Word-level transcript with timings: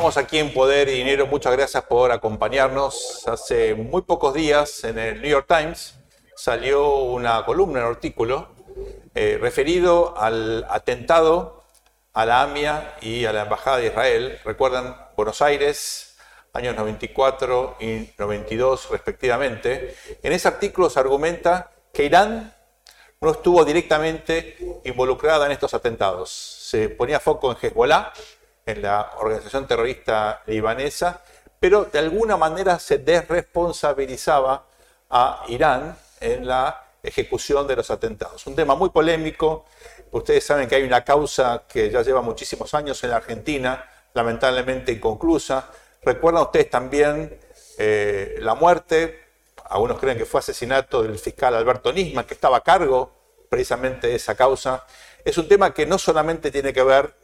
Estamos 0.00 0.16
aquí 0.16 0.38
en 0.38 0.54
Poder 0.54 0.88
y 0.88 0.92
Dinero. 0.92 1.26
Muchas 1.26 1.52
gracias 1.52 1.84
por 1.84 2.10
acompañarnos. 2.10 3.22
Hace 3.28 3.74
muy 3.74 4.00
pocos 4.00 4.32
días 4.32 4.82
en 4.84 4.98
el 4.98 5.20
New 5.20 5.30
York 5.30 5.44
Times 5.46 5.94
salió 6.34 6.94
una 7.00 7.44
columna, 7.44 7.80
un 7.80 7.92
artículo, 7.92 8.48
eh, 9.14 9.36
referido 9.38 10.14
al 10.16 10.64
atentado 10.70 11.64
a 12.14 12.24
la 12.24 12.40
AMIA 12.40 12.96
y 13.02 13.26
a 13.26 13.34
la 13.34 13.42
Embajada 13.42 13.76
de 13.76 13.88
Israel. 13.88 14.38
Recuerdan 14.42 14.96
Buenos 15.18 15.42
Aires, 15.42 16.16
años 16.54 16.74
94 16.76 17.76
y 17.80 18.08
92 18.16 18.88
respectivamente. 18.88 19.96
En 20.22 20.32
ese 20.32 20.48
artículo 20.48 20.88
se 20.88 20.98
argumenta 20.98 21.72
que 21.92 22.04
Irán 22.04 22.54
no 23.20 23.32
estuvo 23.32 23.66
directamente 23.66 24.80
involucrada 24.82 25.44
en 25.44 25.52
estos 25.52 25.74
atentados. 25.74 26.30
Se 26.30 26.88
ponía 26.88 27.20
foco 27.20 27.52
en 27.52 27.58
Hezbollah, 27.60 28.14
en 28.66 28.82
la 28.82 29.12
organización 29.18 29.66
terrorista 29.66 30.42
libanesa, 30.46 31.22
pero 31.58 31.84
de 31.84 31.98
alguna 31.98 32.36
manera 32.36 32.78
se 32.78 32.98
desresponsabilizaba 32.98 34.66
a 35.10 35.44
Irán 35.48 35.96
en 36.20 36.46
la 36.46 36.84
ejecución 37.02 37.66
de 37.66 37.76
los 37.76 37.90
atentados. 37.90 38.46
Un 38.46 38.54
tema 38.54 38.74
muy 38.74 38.90
polémico. 38.90 39.64
Ustedes 40.12 40.44
saben 40.44 40.68
que 40.68 40.76
hay 40.76 40.82
una 40.82 41.04
causa 41.04 41.64
que 41.68 41.90
ya 41.90 42.02
lleva 42.02 42.20
muchísimos 42.22 42.74
años 42.74 43.02
en 43.04 43.10
la 43.10 43.16
Argentina, 43.16 43.84
lamentablemente 44.14 44.92
inconclusa. 44.92 45.68
Recuerdan 46.02 46.42
ustedes 46.42 46.70
también 46.70 47.38
eh, 47.78 48.36
la 48.40 48.54
muerte, 48.54 49.20
algunos 49.68 49.98
creen 49.98 50.18
que 50.18 50.24
fue 50.24 50.40
asesinato 50.40 51.02
del 51.02 51.18
fiscal 51.18 51.54
Alberto 51.54 51.92
Nisman, 51.92 52.24
que 52.24 52.34
estaba 52.34 52.58
a 52.58 52.62
cargo 52.62 53.12
precisamente 53.48 54.08
de 54.08 54.16
esa 54.16 54.34
causa. 54.34 54.86
Es 55.24 55.36
un 55.38 55.48
tema 55.48 55.72
que 55.72 55.86
no 55.86 55.98
solamente 55.98 56.50
tiene 56.50 56.72
que 56.72 56.82
ver 56.82 57.14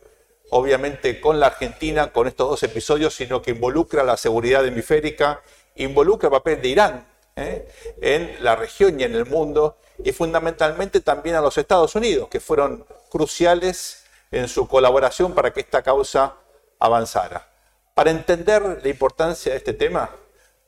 obviamente 0.50 1.20
con 1.20 1.41
la 1.41 1.47
Argentina, 1.47 2.12
con 2.12 2.27
estos 2.27 2.48
dos 2.48 2.62
episodios, 2.62 3.14
sino 3.14 3.42
que 3.42 3.52
involucra 3.52 4.05
la 4.05 4.16
seguridad 4.16 4.66
hemisférica, 4.66 5.42
involucra 5.77 6.28
el 6.28 6.33
papel 6.33 6.62
de 6.62 6.69
Irán 6.69 7.08
¿eh? 7.36 7.69
en 8.00 8.36
la 8.42 8.56
región 8.56 8.98
y 9.00 9.05
en 9.05 9.14
el 9.14 9.27
mundo, 9.27 9.78
y 10.03 10.12
fundamentalmente 10.12 11.00
también 11.00 11.36
a 11.36 11.41
los 11.41 11.56
Estados 11.58 11.94
Unidos, 11.94 12.28
que 12.28 12.41
fueron 12.41 12.84
cruciales 13.08 14.05
en 14.30 14.48
su 14.48 14.69
colaboración 14.69 15.34
para 15.34 15.53
que 15.53 15.61
esta 15.61 15.83
causa 15.83 16.34
avanzara. 16.78 17.48
Para 17.94 18.10
entender 18.10 18.81
la 18.83 18.88
importancia 18.88 19.53
de 19.53 19.58
este 19.58 19.72
tema, 19.72 20.10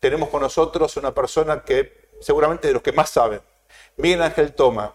tenemos 0.01 0.29
con 0.31 0.41
nosotros 0.41 0.97
una 0.97 1.15
persona 1.15 1.63
que 1.63 2.09
seguramente 2.21 2.69
de 2.69 2.75
los 2.75 2.83
que 2.83 2.93
más 2.93 3.11
saben, 3.11 3.41
Miguel 3.97 4.23
Ángel 4.23 4.55
Toma. 4.55 4.95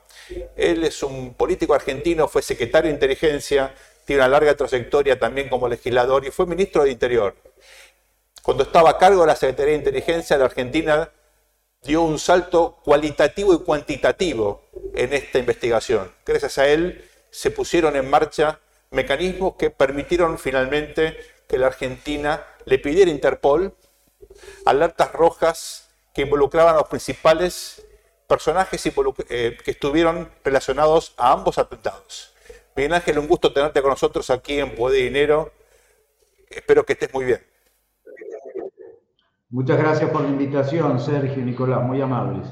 Él 0.56 0.84
es 0.84 1.04
un 1.04 1.34
político 1.34 1.74
argentino, 1.74 2.28
fue 2.28 2.42
secretario 2.42 2.90
de 2.90 2.96
inteligencia, 2.96 3.74
tiene 4.06 4.22
una 4.22 4.30
larga 4.30 4.56
trayectoria 4.56 5.18
también 5.20 5.50
como 5.50 5.68
legislador 5.68 6.26
y 6.26 6.32
fue 6.32 6.46
ministro 6.46 6.84
de 6.84 6.92
Interior. 6.92 7.36
Cuando 8.42 8.64
estaba 8.64 8.92
a 8.92 8.98
cargo 8.98 9.22
de 9.22 9.28
la 9.28 9.36
Secretaría 9.36 9.74
de 9.74 9.80
Inteligencia 9.80 10.38
de 10.38 10.44
Argentina, 10.44 11.10
dio 11.82 12.02
un 12.02 12.20
salto 12.20 12.80
cualitativo 12.84 13.54
y 13.54 13.60
cuantitativo 13.60 14.64
en 14.94 15.14
esta 15.14 15.40
investigación. 15.40 16.12
Gracias 16.26 16.58
a 16.58 16.68
él 16.68 17.10
se 17.30 17.52
pusieron 17.52 17.96
en 17.96 18.10
marcha 18.10 18.60
mecanismos 18.92 19.56
que 19.56 19.70
permitieron 19.70 20.38
finalmente 20.38 21.18
que 21.48 21.58
la 21.58 21.68
Argentina 21.68 22.46
le 22.66 22.80
pidiera 22.80 23.10
a 23.10 23.14
Interpol 23.14 23.76
alertas 24.66 25.12
rojas 25.12 25.90
que 26.14 26.22
involucraban 26.22 26.76
a 26.76 26.80
los 26.80 26.88
principales 26.88 27.84
personajes 28.28 28.86
eh, 29.30 29.58
que 29.64 29.72
estuvieron 29.72 30.32
relacionados 30.44 31.14
a 31.18 31.32
ambos 31.32 31.58
atentados. 31.58 32.33
Miguel 32.76 32.94
Ángel, 32.94 33.20
un 33.20 33.28
gusto 33.28 33.54
tenerte 33.54 33.82
con 33.82 33.92
nosotros 33.92 34.30
aquí 34.30 34.60
en 34.60 34.76
Poder 34.76 35.00
y 35.00 35.04
Dinero. 35.04 35.52
Espero 36.50 36.84
que 36.86 36.94
estés 36.94 37.14
muy 37.14 37.26
bien. 37.26 37.46
Muchas 39.50 39.78
gracias 39.78 40.10
por 40.10 40.22
la 40.22 40.30
invitación, 40.30 41.00
Sergio 41.00 41.42
y 41.42 41.46
Nicolás, 41.46 41.84
muy 41.84 42.02
amables. 42.02 42.48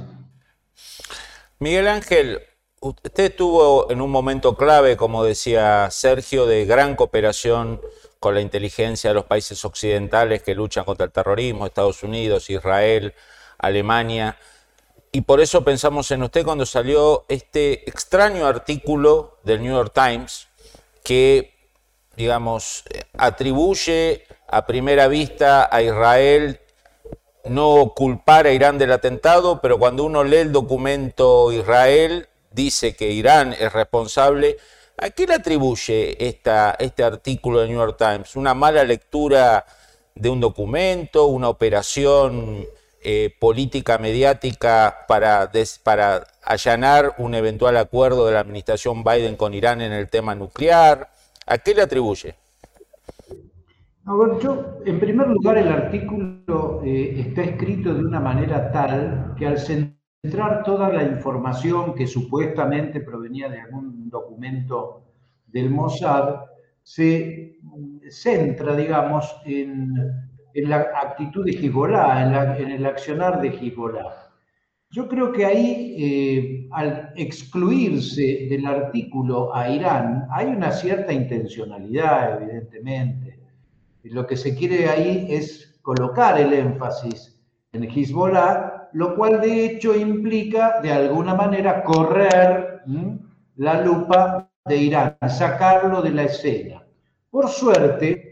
Miguel 1.58 1.88
Ángel, 1.88 2.42
usted 2.80 3.32
estuvo 3.32 3.90
en 3.90 4.02
un 4.02 4.12
momento 4.12 4.56
clave, 4.56 4.98
como 4.98 5.24
decía 5.24 5.90
Sergio, 5.90 6.46
de 6.46 6.66
gran 6.66 6.96
cooperación 6.96 7.82
con 8.20 8.36
la 8.36 8.42
inteligencia 8.42 9.10
de 9.10 9.16
los 9.16 9.26
países 9.26 9.66
occidentales 9.66 10.44
que 10.44 10.54
luchan 10.54 10.86
contra 10.86 11.08
el 11.08 11.12
terrorismo, 11.12 11.66
Estados 11.66 12.04
Unidos, 12.04 12.52
Israel, 12.52 13.16
Alemania. 13.58 14.38
Y 15.14 15.22
por 15.22 15.42
eso 15.42 15.64
pensamos 15.64 16.10
en 16.12 16.24
usted 16.24 16.46
cuando 16.46 16.66
salió 16.66 17.26
este 17.28 17.90
extraño 17.90 18.48
artículo 18.48 19.40
del 19.44 19.62
New 19.62 19.74
York 19.74 19.92
Times 19.94 20.48
que, 21.04 21.54
digamos, 22.16 22.86
atribuye 23.18 24.26
a 24.48 24.66
primera 24.66 25.10
vista 25.10 25.68
a 25.70 25.82
Israel 25.82 26.62
no 27.44 27.94
culpar 27.94 28.46
a 28.46 28.54
Irán 28.54 28.78
del 28.78 28.94
atentado, 28.94 29.60
pero 29.62 29.78
cuando 29.78 30.06
uno 30.06 30.24
lee 30.24 30.38
el 30.38 30.52
documento 30.54 31.52
Israel, 31.52 32.30
dice 32.52 32.96
que 32.96 33.12
Irán 33.12 33.54
es 33.60 33.74
responsable. 33.74 34.58
¿A 34.98 35.10
qué 35.10 35.28
le 35.28 35.34
atribuye 35.34 36.26
esta, 36.26 36.78
este 36.80 37.04
artículo 37.04 37.60
del 37.60 37.70
New 37.70 37.80
York 37.80 37.98
Times? 37.98 38.38
¿Una 38.38 38.54
mala 38.54 38.84
lectura 38.86 39.66
de 40.16 40.30
un 40.30 40.40
documento? 40.40 41.26
¿Una 41.26 41.50
operación 41.50 42.66
eh, 43.04 43.36
política 43.40 43.98
mediática 43.98 45.06
para, 45.08 45.52
allanar 46.44 47.16
un 47.18 47.36
eventual 47.36 47.78
acuerdo 47.78 48.28
de 48.28 48.34
la 48.34 48.40
administración 48.40 49.04
Biden 49.04 49.36
con 49.36 49.54
Irán 49.54 49.82
en 49.82 49.92
el 49.92 50.10
tema 50.10 50.36
nuclear? 50.36 51.10
¿A 51.48 51.58
qué 51.58 51.74
le 51.74 51.82
atribuye? 51.82 52.36
yo, 54.42 54.80
en 54.86 55.00
primer 55.00 55.28
lugar, 55.28 55.58
el 55.58 55.70
artículo 55.70 56.82
eh, 56.84 57.16
está 57.28 57.44
escrito 57.44 57.94
de 57.94 58.04
una 58.04 58.20
manera 58.20 58.72
tal 58.72 59.34
que 59.38 59.48
al 59.48 59.60
centrar 59.60 60.64
toda 60.64 60.90
la 60.90 61.04
información 61.04 61.96
que 61.96 62.08
supuestamente 62.08 63.00
provenía 63.00 63.50
de 63.50 63.62
algún 63.62 64.10
documento 64.10 65.04
del 65.48 65.70
Mossad, 65.70 66.42
se 66.84 67.60
centra, 68.10 68.76
digamos, 68.76 69.36
en 69.46 70.31
en 70.54 70.70
la 70.70 70.90
actitud 71.02 71.46
de 71.46 71.52
Hezbollah, 71.52 72.58
en, 72.58 72.72
el 72.72 72.86
accionar 72.86 73.42
de 73.42 73.50
Hezbollah. 73.50 74.32
Yo 74.90 75.08
creo 75.08 75.32
que 75.32 75.46
ahí, 75.46 75.96
eh, 75.98 76.68
al 76.72 77.14
excluirse 77.16 78.48
del 78.50 78.66
artículo 78.66 79.56
a 79.56 79.70
Irán, 79.70 80.28
hay 80.32 80.48
una 80.48 80.72
cierta 80.72 81.14
intencionalidad, 81.14 82.42
evidentemente. 82.42 83.40
Lo 84.04 84.28
que 84.28 84.36
se 84.36 84.56
quiere 84.56 84.90
ahí 84.90 85.28
es 85.30 85.80
colocar 85.82 86.40
el 86.40 86.54
énfasis 86.54 87.40
en 87.72 87.84
Hezbollah, 87.84 88.90
lo 88.94 89.16
cual 89.16 89.40
de 89.40 89.66
hecho 89.66 89.96
implica 89.96 90.82
de 90.82 90.92
alguna 90.92 91.36
manera 91.36 91.84
correr 91.84 92.82
la 93.56 93.82
lupa 93.82 94.50
de 94.66 94.78
Irán, 94.78 95.18
sacarlo 95.30 96.02
de 96.02 96.12
la 96.12 96.24
escena. 96.24 96.84
Por 97.30 97.48
suerte, 97.48 98.31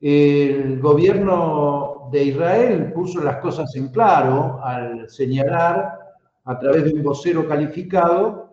el 0.00 0.80
gobierno 0.80 2.08
de 2.12 2.24
Israel 2.24 2.92
puso 2.92 3.22
las 3.22 3.38
cosas 3.38 3.74
en 3.76 3.88
claro 3.88 4.60
al 4.62 5.08
señalar 5.08 5.98
a 6.44 6.58
través 6.58 6.84
de 6.84 6.94
un 6.94 7.02
vocero 7.02 7.46
calificado 7.46 8.52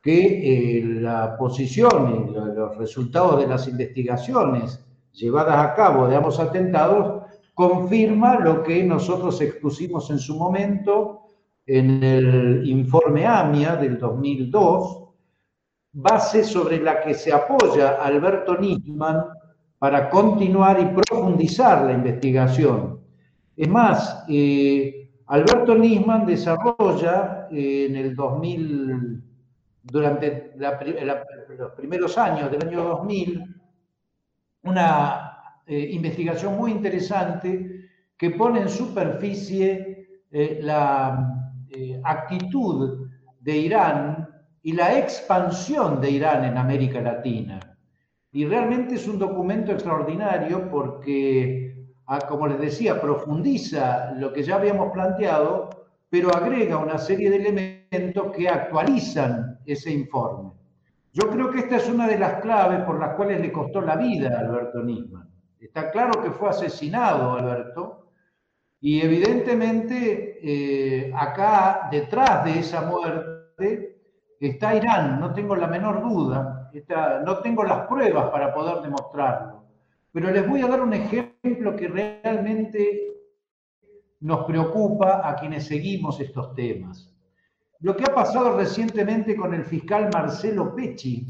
que 0.00 0.78
eh, 0.78 0.84
la 0.84 1.36
posición 1.36 2.28
y 2.28 2.34
los 2.34 2.76
resultados 2.76 3.40
de 3.40 3.46
las 3.46 3.66
investigaciones 3.66 4.84
llevadas 5.12 5.58
a 5.58 5.74
cabo 5.74 6.06
de 6.06 6.16
ambos 6.16 6.38
atentados 6.38 7.22
confirma 7.54 8.38
lo 8.40 8.62
que 8.62 8.82
nosotros 8.84 9.40
expusimos 9.40 10.10
en 10.10 10.18
su 10.18 10.36
momento 10.36 11.20
en 11.66 12.02
el 12.02 12.68
informe 12.68 13.26
AMIA 13.26 13.76
del 13.76 13.98
2002, 13.98 15.04
base 15.92 16.44
sobre 16.44 16.80
la 16.80 17.00
que 17.00 17.14
se 17.14 17.32
apoya 17.32 18.02
Alberto 18.02 18.58
Nisman 18.58 19.24
para 19.84 20.08
continuar 20.08 20.80
y 20.80 20.86
profundizar 20.94 21.84
la 21.84 21.92
investigación. 21.92 23.00
Es 23.54 23.68
más, 23.68 24.24
eh, 24.30 25.10
Alberto 25.26 25.74
Nisman 25.74 26.24
desarrolla 26.24 27.48
eh, 27.50 27.88
en 27.90 27.96
el 27.96 28.16
2000, 28.16 29.22
durante 29.82 30.54
los 30.56 31.72
primeros 31.76 32.16
años 32.16 32.50
del 32.50 32.66
año 32.66 32.82
2000, 32.82 33.44
una 34.62 35.60
eh, 35.66 35.90
investigación 35.92 36.56
muy 36.56 36.70
interesante 36.70 37.90
que 38.16 38.30
pone 38.30 38.62
en 38.62 38.70
superficie 38.70 40.22
la 40.62 41.30
actitud 42.04 43.06
de 43.38 43.54
Irán 43.54 44.28
y 44.62 44.72
la 44.72 44.98
expansión 44.98 46.00
de 46.00 46.10
Irán 46.10 46.42
en 46.46 46.56
América 46.56 47.02
Latina. 47.02 47.73
Y 48.34 48.44
realmente 48.46 48.96
es 48.96 49.06
un 49.06 49.16
documento 49.16 49.70
extraordinario 49.70 50.68
porque, 50.68 51.86
ah, 52.06 52.18
como 52.28 52.48
les 52.48 52.58
decía, 52.58 53.00
profundiza 53.00 54.10
lo 54.16 54.32
que 54.32 54.42
ya 54.42 54.56
habíamos 54.56 54.90
planteado, 54.90 55.70
pero 56.10 56.34
agrega 56.34 56.78
una 56.78 56.98
serie 56.98 57.30
de 57.30 57.36
elementos 57.36 58.32
que 58.32 58.48
actualizan 58.48 59.60
ese 59.64 59.92
informe. 59.92 60.50
Yo 61.12 61.30
creo 61.30 61.48
que 61.52 61.60
esta 61.60 61.76
es 61.76 61.88
una 61.88 62.08
de 62.08 62.18
las 62.18 62.40
claves 62.40 62.80
por 62.80 62.98
las 62.98 63.14
cuales 63.14 63.40
le 63.40 63.52
costó 63.52 63.80
la 63.80 63.94
vida 63.94 64.36
a 64.36 64.40
Alberto 64.40 64.82
Nisman. 64.82 65.30
Está 65.60 65.92
claro 65.92 66.20
que 66.20 66.32
fue 66.32 66.48
asesinado 66.48 67.34
Alberto 67.34 68.08
y 68.80 69.00
evidentemente 69.00 70.40
eh, 70.42 71.12
acá 71.14 71.88
detrás 71.88 72.44
de 72.44 72.58
esa 72.58 72.82
muerte 72.82 74.00
está 74.40 74.74
Irán, 74.74 75.20
no 75.20 75.32
tengo 75.32 75.54
la 75.54 75.68
menor 75.68 76.02
duda, 76.02 76.63
no 77.24 77.38
tengo 77.38 77.64
las 77.64 77.86
pruebas 77.86 78.30
para 78.30 78.52
poder 78.52 78.82
demostrarlo, 78.82 79.64
pero 80.12 80.30
les 80.30 80.48
voy 80.48 80.62
a 80.62 80.66
dar 80.66 80.80
un 80.80 80.92
ejemplo 80.92 81.76
que 81.76 81.88
realmente 81.88 83.12
nos 84.20 84.44
preocupa 84.44 85.28
a 85.28 85.36
quienes 85.36 85.66
seguimos 85.66 86.20
estos 86.20 86.54
temas 86.54 87.14
lo 87.84 87.94
que 87.94 88.04
ha 88.04 88.14
pasado 88.14 88.56
recientemente 88.56 89.36
con 89.36 89.52
el 89.52 89.62
fiscal 89.62 90.08
Marcelo 90.10 90.74
Pecci 90.74 91.26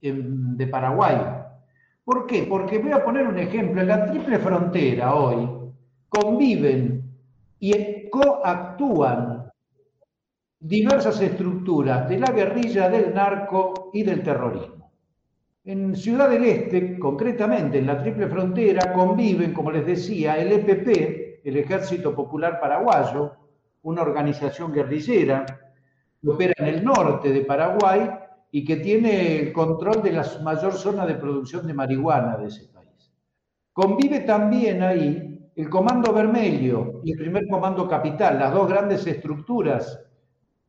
de 0.00 0.66
Paraguay. 0.66 1.18
¿Por 2.02 2.26
qué? 2.26 2.44
Porque 2.48 2.78
voy 2.78 2.92
a 2.92 3.04
poner 3.04 3.26
un 3.26 3.38
ejemplo. 3.38 3.82
En 3.82 3.88
la 3.88 4.06
triple 4.06 4.38
frontera 4.38 5.14
hoy 5.14 5.46
conviven 6.08 7.12
y 7.60 8.08
coactúan 8.08 9.50
diversas 10.58 11.20
estructuras 11.20 12.08
de 12.08 12.18
la 12.18 12.32
guerrilla, 12.32 12.88
del 12.88 13.12
narco 13.12 13.90
y 13.92 14.02
del 14.02 14.22
terrorismo. 14.22 14.77
En 15.68 15.94
Ciudad 15.94 16.30
del 16.30 16.44
Este, 16.44 16.98
concretamente 16.98 17.76
en 17.76 17.86
la 17.86 18.00
triple 18.00 18.26
frontera, 18.26 18.90
conviven, 18.90 19.52
como 19.52 19.70
les 19.70 19.84
decía, 19.84 20.38
el 20.38 20.50
EPP, 20.50 21.46
el 21.46 21.56
Ejército 21.58 22.14
Popular 22.14 22.58
Paraguayo, 22.58 23.32
una 23.82 24.00
organización 24.00 24.72
guerrillera, 24.72 25.44
que 26.22 26.26
opera 26.26 26.54
en 26.56 26.68
el 26.68 26.82
norte 26.82 27.30
de 27.30 27.42
Paraguay 27.42 28.08
y 28.50 28.64
que 28.64 28.76
tiene 28.76 29.40
el 29.40 29.52
control 29.52 30.02
de 30.02 30.12
la 30.12 30.26
mayor 30.42 30.72
zona 30.72 31.04
de 31.04 31.16
producción 31.16 31.66
de 31.66 31.74
marihuana 31.74 32.38
de 32.38 32.46
ese 32.46 32.68
país. 32.68 33.12
Convive 33.74 34.20
también 34.20 34.82
ahí 34.82 35.50
el 35.54 35.68
Comando 35.68 36.14
Vermelho 36.14 37.02
y 37.04 37.12
el 37.12 37.18
primer 37.18 37.46
Comando 37.46 37.86
Capital, 37.86 38.38
las 38.38 38.54
dos 38.54 38.70
grandes 38.70 39.06
estructuras 39.06 40.02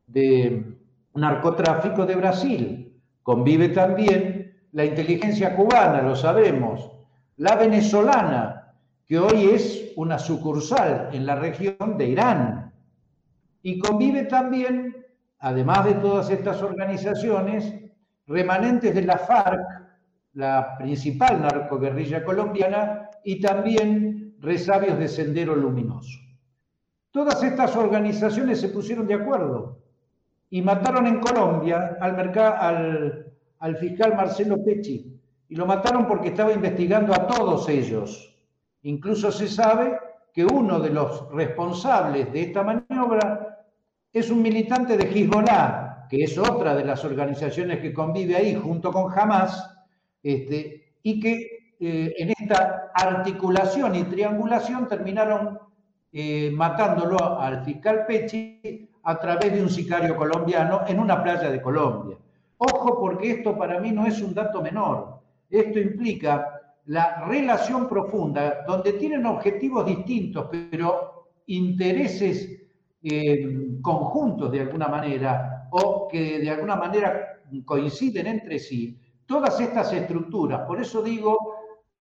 de 0.08 0.76
narcotráfico 1.14 2.06
de 2.06 2.16
Brasil. 2.18 3.02
Convive 3.24 3.70
también 3.70 4.39
la 4.72 4.86
inteligencia 4.86 5.56
cubana, 5.56 6.02
lo 6.02 6.16
sabemos, 6.16 6.92
la 7.38 7.56
venezolana, 7.56 8.74
que 9.06 9.18
hoy 9.18 9.50
es 9.54 9.92
una 9.96 10.20
sucursal 10.20 11.10
en 11.14 11.26
la 11.26 11.36
región 11.36 11.98
de 11.98 12.08
Irán. 12.08 12.74
Y 13.62 13.80
convive 13.80 14.26
también 14.26 15.00
además 15.40 15.86
de 15.86 15.96
todas 15.96 16.30
estas 16.30 16.62
organizaciones, 16.62 17.74
remanentes 18.28 18.94
de 18.94 19.02
la 19.04 19.18
FARC, 19.18 19.62
la 20.34 20.78
principal 20.78 21.42
narcoguerrilla 21.42 22.24
colombiana, 22.24 23.10
y 23.24 23.42
también 23.42 24.36
resabios 24.40 24.98
de 25.00 25.08
Sendero 25.08 25.56
Luminoso. 25.56 26.20
Todas 27.12 27.42
estas 27.44 27.76
organizaciones 27.76 28.62
se 28.62 28.70
pusieron 28.70 29.08
de 29.08 29.16
acuerdo 29.16 29.80
y 30.50 30.62
mataron 30.62 31.08
en 31.08 31.20
Colombia 31.20 31.98
al, 32.00 32.38
al 32.38 33.29
fiscal 33.78 34.16
Marcelo 34.16 34.64
Pecci. 34.64 35.20
Y 35.50 35.56
lo 35.56 35.66
mataron 35.66 36.08
porque 36.08 36.30
estaba 36.30 36.54
investigando 36.54 37.14
a 37.14 37.28
todos 37.28 37.68
ellos. 37.70 38.36
Incluso 38.84 39.32
se 39.32 39.48
sabe 39.48 39.98
que 40.34 40.46
uno 40.46 40.80
de 40.80 40.92
los 40.92 41.30
responsables 41.32 42.32
de 42.32 42.44
esta 42.44 42.64
maniobra 42.64 43.66
es 44.14 44.30
un 44.30 44.42
militante 44.42 44.96
de 44.96 45.06
Hezbollah, 45.06 46.08
que 46.10 46.24
es 46.24 46.38
otra 46.38 46.76
de 46.76 46.86
las 46.86 47.04
organizaciones 47.04 47.80
que 47.80 47.94
convive 47.94 48.36
ahí 48.36 48.56
junto 48.56 48.92
con 48.92 49.12
Hamas, 49.12 49.70
este, 50.24 50.96
y 51.04 51.20
que 51.20 51.76
eh, 51.80 52.14
en 52.18 52.30
esta 52.30 52.92
articulación 52.94 53.96
y 53.96 54.04
triangulación 54.04 54.88
terminaron 54.88 55.60
eh, 56.12 56.52
matándolo 56.54 57.40
al 57.40 57.64
fiscal 57.64 58.06
Pechi 58.08 58.90
a 59.04 59.20
través 59.20 59.54
de 59.54 59.62
un 59.62 59.70
sicario 59.70 60.16
colombiano 60.16 60.82
en 60.88 61.00
una 61.00 61.22
playa 61.24 61.50
de 61.50 61.62
Colombia. 61.62 62.18
Ojo 62.60 63.00
porque 63.00 63.32
esto 63.32 63.58
para 63.58 63.80
mí 63.80 63.92
no 63.92 64.06
es 64.06 64.22
un 64.22 64.34
dato 64.34 64.62
menor. 64.62 65.22
Esto 65.50 65.80
implica 65.80 66.60
la 66.86 67.26
relación 67.26 67.88
profunda, 67.88 68.66
donde 68.68 68.94
tienen 68.94 69.26
objetivos 69.26 69.86
distintos, 69.86 70.48
pero 70.52 71.30
intereses 71.48 72.60
eh, 73.02 73.78
conjuntos 73.82 74.52
de 74.52 74.62
alguna 74.62 74.90
manera 74.90 75.68
o 75.72 76.08
que 76.08 76.40
de 76.40 76.50
alguna 76.50 76.76
manera 76.76 77.42
coinciden 77.64 78.28
entre 78.28 78.60
sí, 78.60 79.00
todas 79.26 79.60
estas 79.60 79.94
estructuras, 79.94 80.62
por 80.68 80.82
eso 80.82 81.02
digo 81.02 81.38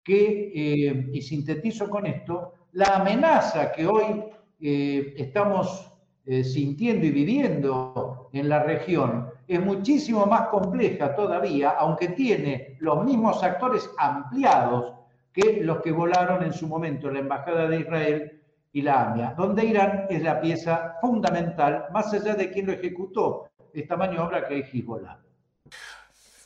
que, 0.04 0.52
eh, 0.54 1.10
y 1.12 1.22
sintetizo 1.22 1.90
con 1.90 2.06
esto, 2.06 2.52
la 2.72 2.96
amenaza 2.96 3.72
que 3.72 3.86
hoy 3.86 4.24
eh, 4.60 5.14
estamos 5.16 5.93
sintiendo 6.26 7.04
y 7.04 7.10
viviendo 7.10 8.30
en 8.32 8.48
la 8.48 8.62
región 8.62 9.30
es 9.46 9.60
muchísimo 9.60 10.26
más 10.26 10.48
compleja 10.48 11.14
todavía, 11.14 11.70
aunque 11.70 12.08
tiene 12.08 12.76
los 12.80 13.04
mismos 13.04 13.42
actores 13.42 13.88
ampliados 13.98 14.94
que 15.32 15.60
los 15.62 15.82
que 15.82 15.92
volaron 15.92 16.42
en 16.42 16.52
su 16.52 16.66
momento 16.66 17.08
en 17.08 17.14
la 17.14 17.20
Embajada 17.20 17.68
de 17.68 17.80
Israel 17.80 18.42
y 18.72 18.82
la 18.82 19.02
AMIA, 19.02 19.34
donde 19.36 19.64
Irán 19.64 20.06
es 20.08 20.22
la 20.22 20.40
pieza 20.40 20.96
fundamental, 21.00 21.86
más 21.92 22.12
allá 22.12 22.34
de 22.34 22.50
quien 22.50 22.66
lo 22.66 22.72
ejecutó, 22.72 23.50
esta 23.72 23.96
maniobra 23.96 24.46
que 24.46 24.60
es 24.60 24.68
Hezbollah. 24.72 25.18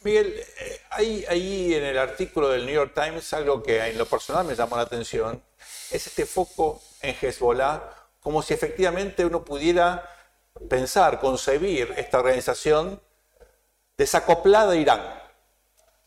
Miguel, 0.04 0.26
eh, 0.28 0.80
hay 0.90 1.24
ahí 1.28 1.74
en 1.74 1.84
el 1.84 1.98
artículo 1.98 2.48
del 2.48 2.64
New 2.64 2.74
York 2.74 2.92
Times 2.94 3.32
algo 3.32 3.62
que 3.62 3.84
en 3.84 3.98
lo 3.98 4.06
personal 4.06 4.46
me 4.46 4.54
llamó 4.54 4.76
la 4.76 4.82
atención, 4.82 5.42
es 5.90 6.06
este 6.06 6.24
foco 6.24 6.80
en 7.02 7.14
Hezbollah, 7.20 7.82
como 8.20 8.42
si 8.42 8.54
efectivamente 8.54 9.24
uno 9.24 9.44
pudiera 9.44 10.08
pensar, 10.68 11.20
concebir 11.20 11.94
esta 11.96 12.18
organización 12.18 13.00
desacoplada 13.96 14.72
de 14.72 14.80
Irán. 14.80 15.00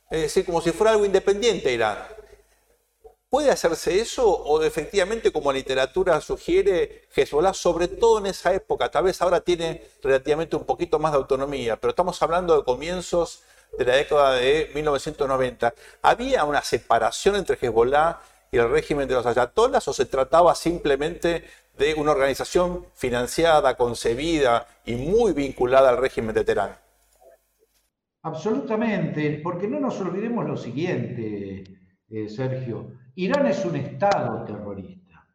Es 0.09 0.21
decir, 0.21 0.45
como 0.45 0.61
si 0.61 0.71
fuera 0.71 0.91
algo 0.91 1.05
independiente 1.05 1.71
Irán. 1.71 1.97
¿Puede 3.29 3.49
hacerse 3.49 4.01
eso 4.01 4.27
o 4.27 4.61
efectivamente, 4.61 5.31
como 5.31 5.53
la 5.53 5.57
literatura 5.57 6.19
sugiere, 6.19 7.07
Hezbollah, 7.15 7.53
sobre 7.53 7.87
todo 7.87 8.19
en 8.19 8.25
esa 8.25 8.53
época, 8.53 8.91
tal 8.91 9.05
vez 9.05 9.21
ahora 9.21 9.39
tiene 9.39 9.87
relativamente 10.03 10.57
un 10.57 10.65
poquito 10.65 10.99
más 10.99 11.13
de 11.13 11.19
autonomía, 11.19 11.77
pero 11.77 11.91
estamos 11.91 12.21
hablando 12.21 12.57
de 12.57 12.65
comienzos 12.65 13.43
de 13.77 13.85
la 13.85 13.95
década 13.95 14.33
de 14.33 14.69
1990. 14.75 15.73
¿Había 16.01 16.43
una 16.43 16.61
separación 16.61 17.37
entre 17.37 17.55
Hezbollah 17.55 18.19
y 18.51 18.57
el 18.57 18.69
régimen 18.69 19.07
de 19.07 19.13
los 19.13 19.25
ayatolás 19.25 19.87
o 19.87 19.93
se 19.93 20.05
trataba 20.05 20.53
simplemente 20.53 21.49
de 21.77 21.93
una 21.95 22.11
organización 22.11 22.85
financiada, 22.93 23.75
concebida 23.75 24.67
y 24.85 24.95
muy 24.95 25.33
vinculada 25.33 25.89
al 25.89 25.97
régimen 25.97 26.35
de 26.35 26.43
Teherán? 26.43 26.71
Absolutamente, 28.23 29.39
porque 29.43 29.67
no 29.67 29.79
nos 29.79 29.99
olvidemos 29.99 30.45
lo 30.45 30.55
siguiente, 30.55 31.63
eh, 32.09 32.29
Sergio. 32.29 32.91
Irán 33.15 33.47
es 33.47 33.65
un 33.65 33.75
Estado 33.75 34.43
terrorista. 34.45 35.25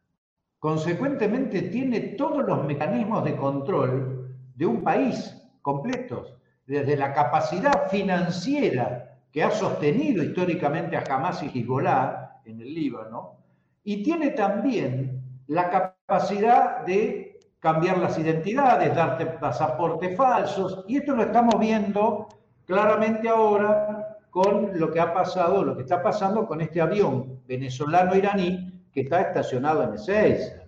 Consecuentemente 0.57 1.63
tiene 1.63 1.99
todos 2.17 2.45
los 2.45 2.65
mecanismos 2.65 3.25
de 3.25 3.35
control 3.35 4.37
de 4.55 4.65
un 4.65 4.83
país 4.83 5.35
completos, 5.61 6.33
desde 6.65 6.95
la 6.95 7.13
capacidad 7.13 7.89
financiera 7.89 9.19
que 9.31 9.43
ha 9.43 9.51
sostenido 9.51 10.23
históricamente 10.23 10.97
a 10.97 11.03
Hamas 11.09 11.43
y 11.43 11.47
Hezbollah 11.47 12.41
en 12.45 12.61
el 12.61 12.73
Líbano, 12.73 13.37
y 13.83 14.01
tiene 14.01 14.31
también 14.31 15.21
la 15.47 15.69
capacidad 15.69 15.96
de 16.85 17.39
cambiar 17.59 17.97
las 17.97 18.17
identidades, 18.17 18.95
darte 18.95 19.25
pasaportes 19.25 20.15
falsos, 20.15 20.85
y 20.87 20.97
esto 20.97 21.13
lo 21.13 21.23
estamos 21.23 21.59
viendo 21.59 22.29
claramente 22.65 23.27
ahora 23.27 24.17
con 24.29 24.79
lo 24.79 24.89
que 24.89 25.01
ha 25.01 25.13
pasado, 25.13 25.63
lo 25.63 25.75
que 25.75 25.81
está 25.81 26.01
pasando 26.01 26.47
con 26.47 26.61
este 26.61 26.79
avión 26.79 27.41
venezolano-iraní 27.45 28.85
que 28.93 29.01
está 29.01 29.21
estacionado 29.21 29.83
en 29.83 29.95
Ezeiza. 29.95 30.63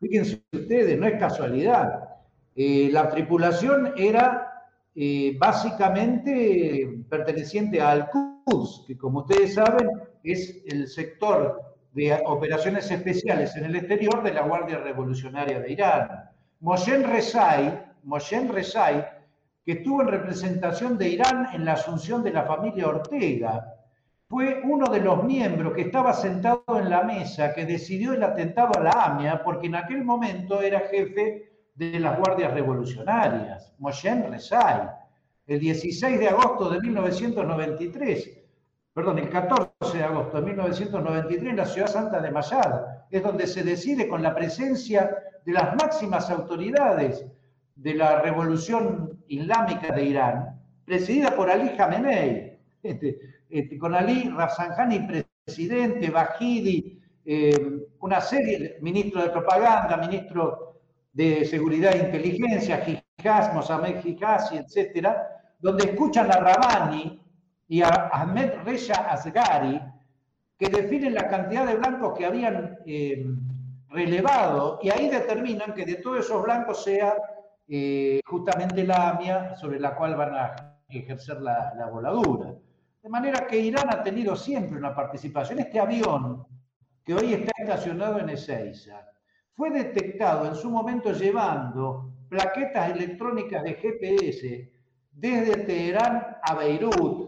Fíjense 0.00 0.42
ustedes, 0.52 0.98
no 0.98 1.06
es 1.06 1.18
casualidad. 1.18 2.08
Eh, 2.54 2.88
la 2.92 3.08
tripulación 3.08 3.92
era 3.96 4.68
eh, 4.94 5.36
básicamente 5.38 7.04
perteneciente 7.08 7.80
al 7.80 8.08
Quds, 8.10 8.84
que 8.86 8.96
como 8.96 9.20
ustedes 9.20 9.54
saben 9.54 9.90
es 10.22 10.62
el 10.66 10.86
sector 10.86 11.75
de 11.96 12.12
operaciones 12.26 12.90
especiales 12.90 13.56
en 13.56 13.64
el 13.64 13.76
exterior 13.76 14.22
de 14.22 14.34
la 14.34 14.42
Guardia 14.42 14.76
Revolucionaria 14.80 15.60
de 15.60 15.72
Irán. 15.72 16.28
Moshen 16.60 17.02
Rezai, 17.02 17.86
Rezai, 18.50 19.08
que 19.64 19.72
estuvo 19.72 20.02
en 20.02 20.08
representación 20.08 20.98
de 20.98 21.08
Irán 21.08 21.48
en 21.54 21.64
la 21.64 21.72
asunción 21.72 22.22
de 22.22 22.32
la 22.32 22.42
familia 22.42 22.88
Ortega, 22.88 23.72
fue 24.28 24.60
uno 24.64 24.90
de 24.90 25.00
los 25.00 25.24
miembros 25.24 25.72
que 25.72 25.82
estaba 25.82 26.12
sentado 26.12 26.64
en 26.78 26.90
la 26.90 27.02
mesa 27.02 27.54
que 27.54 27.64
decidió 27.64 28.12
el 28.12 28.22
atentado 28.22 28.78
a 28.78 28.82
la 28.82 28.90
AMIA, 28.90 29.42
porque 29.42 29.68
en 29.68 29.76
aquel 29.76 30.04
momento 30.04 30.60
era 30.60 30.80
jefe 30.80 31.50
de 31.74 31.98
las 31.98 32.18
guardias 32.18 32.52
revolucionarias, 32.52 33.72
Moshen 33.78 34.30
Rezai, 34.30 34.90
el 35.46 35.60
16 35.60 36.18
de 36.18 36.28
agosto 36.28 36.68
de 36.68 36.78
1993, 36.78 38.45
perdón, 38.96 39.18
el 39.18 39.28
14 39.28 39.98
de 39.98 40.04
agosto 40.04 40.38
de 40.38 40.46
1993 40.46 41.50
en 41.50 41.56
la 41.58 41.66
ciudad 41.66 41.86
santa 41.86 42.18
de 42.18 42.30
Mayad, 42.30 42.86
es 43.10 43.22
donde 43.22 43.46
se 43.46 43.62
decide 43.62 44.08
con 44.08 44.22
la 44.22 44.34
presencia 44.34 45.14
de 45.44 45.52
las 45.52 45.76
máximas 45.76 46.30
autoridades 46.30 47.26
de 47.74 47.92
la 47.92 48.22
revolución 48.22 49.22
islámica 49.28 49.94
de 49.94 50.02
Irán, 50.02 50.62
presidida 50.86 51.36
por 51.36 51.50
Ali 51.50 51.76
Khamenei, 51.76 52.58
este, 52.82 53.18
este, 53.50 53.76
con 53.76 53.94
Ali 53.94 54.30
Rafsanjani 54.30 55.06
presidente, 55.44 56.08
Bajidi, 56.08 56.98
eh, 57.22 57.52
una 58.00 58.22
serie, 58.22 58.78
ministro 58.80 59.20
de 59.20 59.28
propaganda, 59.28 59.98
ministro 59.98 60.80
de 61.12 61.44
seguridad 61.44 61.94
e 61.94 62.06
inteligencia, 62.06 62.82
Hijaz, 63.18 63.52
Mohamed 63.52 64.02
Hijazi, 64.02 64.56
etcétera, 64.56 65.52
donde 65.60 65.84
escuchan 65.84 66.32
a 66.32 66.38
Rabani 66.38 67.25
y 67.68 67.82
a 67.82 67.88
Ahmed 68.12 68.62
Reza 68.64 69.10
Asgari, 69.10 69.80
que 70.58 70.68
definen 70.68 71.14
la 71.14 71.28
cantidad 71.28 71.66
de 71.66 71.76
blancos 71.76 72.16
que 72.16 72.26
habían 72.26 72.78
eh, 72.86 73.26
relevado, 73.90 74.78
y 74.82 74.90
ahí 74.90 75.08
determinan 75.08 75.74
que 75.74 75.84
de 75.84 75.96
todos 75.96 76.20
esos 76.20 76.42
blancos 76.42 76.84
sea 76.84 77.14
eh, 77.68 78.20
justamente 78.24 78.84
la 78.84 79.10
AMIA 79.10 79.56
sobre 79.56 79.80
la 79.80 79.94
cual 79.94 80.16
van 80.16 80.34
a 80.34 80.80
ejercer 80.88 81.40
la, 81.40 81.74
la 81.76 81.86
voladura. 81.86 82.54
De 83.02 83.08
manera 83.08 83.46
que 83.46 83.58
Irán 83.58 83.88
ha 83.90 84.02
tenido 84.02 84.34
siempre 84.36 84.78
una 84.78 84.94
participación. 84.94 85.58
Este 85.58 85.78
avión 85.78 86.46
que 87.04 87.14
hoy 87.14 87.34
está 87.34 87.52
estacionado 87.58 88.18
en 88.18 88.30
Ezeiza 88.30 89.08
fue 89.54 89.70
detectado 89.70 90.46
en 90.46 90.54
su 90.54 90.70
momento 90.70 91.12
llevando 91.12 92.12
plaquetas 92.28 92.90
electrónicas 92.90 93.62
de 93.62 93.74
GPS 93.74 94.72
desde 95.12 95.64
Teherán 95.64 96.36
a 96.42 96.54
Beirut 96.54 97.25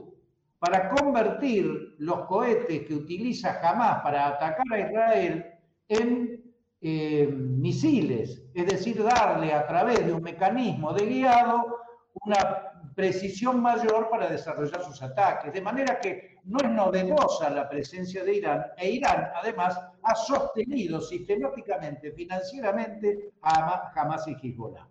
para 0.58 0.90
convertir 0.90 1.94
los 1.98 2.26
cohetes 2.26 2.86
que 2.86 2.94
utiliza 2.94 3.60
Hamas 3.62 4.02
para 4.02 4.28
atacar 4.28 4.66
a 4.72 4.80
Israel 4.80 5.46
en 5.88 6.54
eh, 6.80 7.26
misiles, 7.26 8.42
es 8.54 8.66
decir, 8.66 9.02
darle 9.02 9.52
a 9.52 9.66
través 9.66 10.04
de 10.06 10.12
un 10.12 10.22
mecanismo 10.22 10.92
de 10.92 11.06
guiado 11.06 11.78
una 12.24 12.68
precisión 12.94 13.60
mayor 13.60 14.10
para 14.10 14.28
desarrollar 14.28 14.82
sus 14.82 15.00
ataques. 15.02 15.52
De 15.52 15.60
manera 15.60 16.00
que 16.00 16.36
no 16.44 16.58
es 16.58 16.70
novedosa 16.70 17.50
la 17.50 17.68
presencia 17.68 18.24
de 18.24 18.34
Irán 18.36 18.64
e 18.76 18.90
Irán 18.90 19.30
además 19.34 19.78
ha 20.02 20.14
sostenido 20.14 21.00
sistemáticamente, 21.00 22.10
financieramente 22.12 23.32
a 23.42 23.92
Hamas 23.94 24.26
y 24.26 24.34
Hezbollah. 24.34 24.86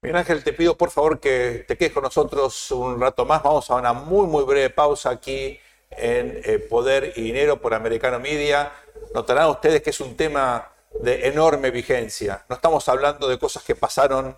Miguel 0.00 0.16
Ángel, 0.16 0.44
te 0.44 0.52
pido 0.52 0.76
por 0.76 0.92
favor 0.92 1.18
que 1.18 1.64
te 1.66 1.76
quedes 1.76 1.92
con 1.92 2.04
nosotros 2.04 2.70
un 2.70 3.00
rato 3.00 3.24
más. 3.24 3.42
Vamos 3.42 3.68
a 3.68 3.74
una 3.74 3.92
muy, 3.92 4.28
muy 4.28 4.44
breve 4.44 4.70
pausa 4.70 5.10
aquí 5.10 5.58
en 5.90 6.40
eh, 6.44 6.60
Poder 6.60 7.14
y 7.16 7.22
Dinero 7.22 7.60
por 7.60 7.74
Americano 7.74 8.20
Media. 8.20 8.70
Notarán 9.12 9.50
ustedes 9.50 9.82
que 9.82 9.90
es 9.90 9.98
un 9.98 10.16
tema 10.16 10.70
de 11.00 11.26
enorme 11.26 11.72
vigencia. 11.72 12.44
No 12.48 12.54
estamos 12.54 12.88
hablando 12.88 13.26
de 13.26 13.40
cosas 13.40 13.64
que 13.64 13.74
pasaron 13.74 14.36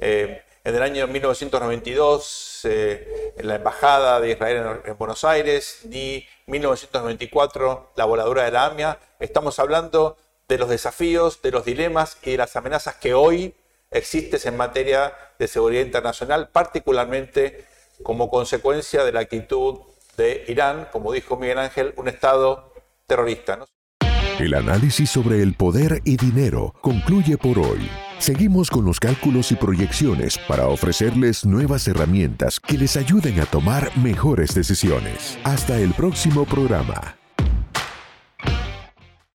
eh, 0.00 0.44
en 0.62 0.76
el 0.76 0.82
año 0.82 1.08
1992 1.08 2.60
eh, 2.66 3.34
en 3.36 3.48
la 3.48 3.56
Embajada 3.56 4.20
de 4.20 4.30
Israel 4.30 4.80
en, 4.84 4.96
Buenos 4.96 5.24
Aires, 5.24 5.80
ni 5.86 6.24
1994 6.46 7.94
la 7.96 8.04
voladura 8.04 8.44
de 8.44 8.52
la 8.52 8.66
AMIA. 8.66 9.00
Estamos 9.18 9.58
hablando 9.58 10.16
de 10.46 10.56
los 10.56 10.68
desafíos, 10.68 11.42
de 11.42 11.50
los 11.50 11.64
dilemas 11.64 12.16
y 12.22 12.30
de 12.30 12.36
las 12.36 12.54
amenazas 12.54 12.94
que 12.94 13.12
hoy 13.12 13.56
existen 13.90 14.40
en 14.44 14.56
materia 14.56 15.12
de 15.38 15.48
seguridad 15.48 15.82
internacional, 15.82 16.48
particularmente 16.50 17.64
como 18.02 18.30
consecuencia 18.30 19.04
de 19.04 19.12
la 19.12 19.20
actitud 19.20 19.80
de 20.16 20.44
Irán, 20.48 20.88
como 20.92 21.12
dijo 21.12 21.36
Miguel 21.36 21.58
Ángel, 21.58 21.94
un 21.96 22.08
Estado 22.08 22.72
terrorista. 23.06 23.58
El 24.38 24.54
análisis 24.54 25.10
sobre 25.10 25.42
el 25.42 25.54
poder 25.54 26.00
y 26.04 26.16
dinero 26.16 26.74
concluye 26.80 27.36
por 27.36 27.58
hoy. 27.58 27.90
Seguimos 28.18 28.70
con 28.70 28.86
los 28.86 28.98
cálculos 28.98 29.52
y 29.52 29.56
proyecciones 29.56 30.38
para 30.38 30.66
ofrecerles 30.68 31.44
nuevas 31.44 31.86
herramientas 31.88 32.58
que 32.58 32.78
les 32.78 32.96
ayuden 32.96 33.40
a 33.40 33.46
tomar 33.46 33.90
mejores 33.98 34.54
decisiones. 34.54 35.38
Hasta 35.44 35.78
el 35.78 35.92
próximo 35.92 36.46
programa. 36.46 37.19